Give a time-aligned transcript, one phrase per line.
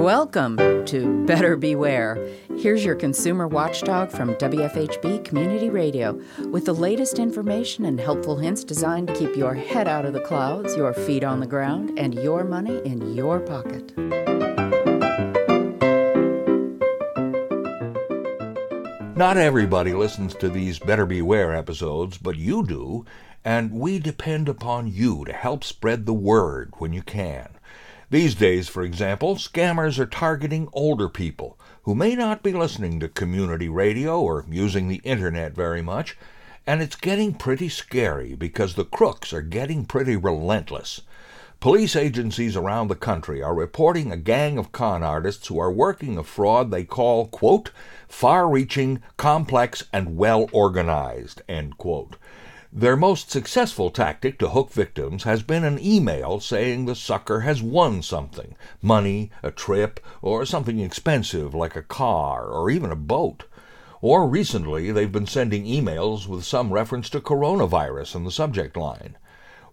[0.00, 2.26] Welcome to Better Beware.
[2.56, 8.64] Here's your consumer watchdog from WFHB Community Radio with the latest information and helpful hints
[8.64, 12.14] designed to keep your head out of the clouds, your feet on the ground, and
[12.14, 13.94] your money in your pocket.
[19.18, 23.04] Not everybody listens to these Better Beware episodes, but you do,
[23.44, 27.50] and we depend upon you to help spread the word when you can.
[28.10, 33.08] These days, for example, scammers are targeting older people who may not be listening to
[33.08, 36.18] community radio or using the internet very much,
[36.66, 41.02] and it's getting pretty scary because the crooks are getting pretty relentless.
[41.60, 46.18] Police agencies around the country are reporting a gang of con artists who are working
[46.18, 47.70] a fraud they call, quote,
[48.08, 52.16] far reaching, complex, and well organized, end quote.
[52.72, 57.60] Their most successful tactic to hook victims has been an email saying the sucker has
[57.60, 63.42] won something money, a trip, or something expensive like a car or even a boat.
[64.00, 69.18] Or recently, they've been sending emails with some reference to coronavirus in the subject line.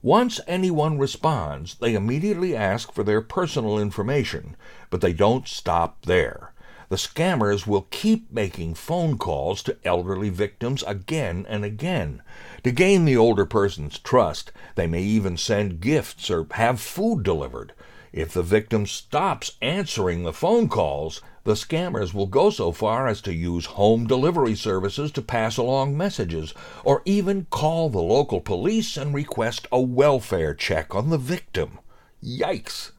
[0.01, 4.55] Once anyone responds, they immediately ask for their personal information,
[4.89, 6.51] but they don't stop there
[6.89, 12.21] the scammers will keep making phone calls to elderly victims again and again.
[12.63, 17.73] To gain the older person's trust, they may even send gifts or have food delivered.
[18.13, 23.21] If the victim stops answering the phone calls, the scammers will go so far as
[23.21, 28.97] to use home delivery services to pass along messages, or even call the local police
[28.97, 31.79] and request a welfare check on the victim.
[32.23, 32.91] Yikes!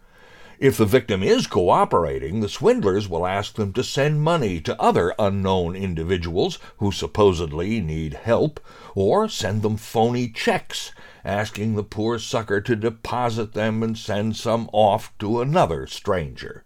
[0.60, 5.14] If the victim is cooperating, the swindlers will ask them to send money to other
[5.16, 8.58] unknown individuals who supposedly need help,
[8.96, 10.90] or send them phony checks,
[11.24, 16.64] asking the poor sucker to deposit them and send some off to another stranger.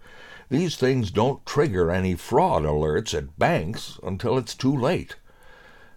[0.48, 5.16] These things don't trigger any fraud alerts at banks until it's too late.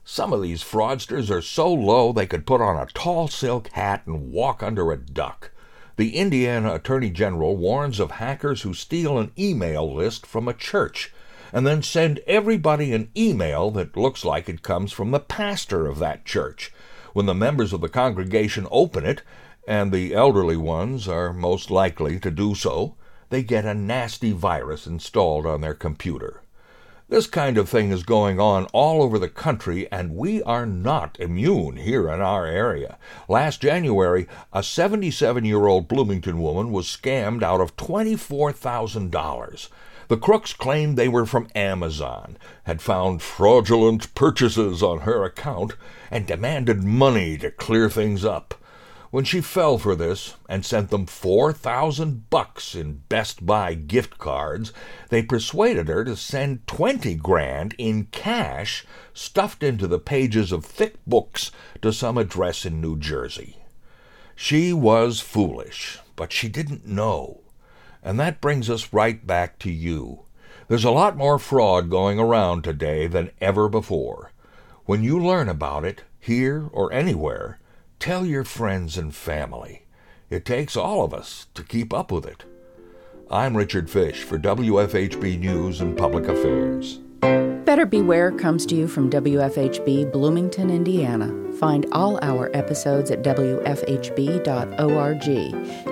[0.04, 4.04] Some of these fraudsters are so low they could put on a tall silk hat
[4.06, 5.52] and walk under a duck.
[5.98, 11.14] The Indiana Attorney General warns of hackers who steal an email list from a church
[11.54, 16.00] and then send everybody an email that looks like it comes from the pastor of
[16.00, 16.74] that church.
[17.14, 19.22] When the members of the congregation open it,
[19.66, 22.96] and the elderly ones are most likely to do so,
[23.30, 26.42] they get a nasty virus installed on their computer.
[27.08, 31.20] This kind of thing is going on all over the country, and we are not
[31.20, 32.98] immune here in our area.
[33.30, 39.70] Last January, a 77 year old Bloomington woman was scammed out of $24,000.
[40.08, 45.76] The crooks claimed they were from Amazon, had found fraudulent purchases on her account,
[46.10, 48.56] and demanded money to clear things up.
[49.12, 54.18] When she fell for this and sent them four thousand bucks in Best Buy gift
[54.18, 54.74] cards,
[55.10, 60.96] they persuaded her to send twenty grand in cash stuffed into the pages of thick
[61.08, 61.52] books
[61.82, 63.58] to some address in New Jersey.
[64.36, 67.42] She was foolish, but she didn't know.
[68.04, 70.26] And that brings us right back to you.
[70.68, 74.32] There's a lot more fraud going around today than ever before.
[74.86, 77.60] When you learn about it, here or anywhere,
[78.00, 79.86] Tell your friends and family.
[80.30, 82.44] It takes all of us to keep up with it.
[83.32, 87.00] I'm Richard Fish for WFHB News and Public Affairs.
[87.66, 91.34] Better Beware comes to you from WFHB Bloomington, Indiana.
[91.54, 94.46] Find all our episodes at WFHB.org.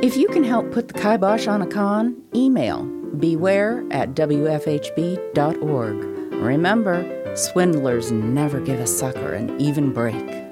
[0.04, 2.84] If you can help put the kibosh on a con, email
[3.20, 5.96] beware at WFHB.org.
[6.34, 10.44] Remember, swindlers never give a sucker an even break.